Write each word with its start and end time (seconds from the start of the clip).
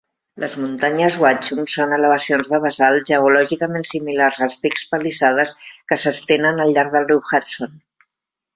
Les 0.43 0.53
muntanyes 0.59 1.17
Watchung 1.23 1.67
són 1.73 1.93
elevacions 1.97 2.49
de 2.53 2.59
basalt, 2.63 3.05
geològicament 3.11 3.87
similars 3.91 4.41
als 4.47 4.57
pics 4.65 4.89
Palisades, 4.95 5.55
que 5.93 5.99
s'estenen 6.07 6.65
al 6.67 6.75
llarg 6.79 6.95
del 6.99 7.07
riu 7.13 7.23
Hudson. 7.31 7.79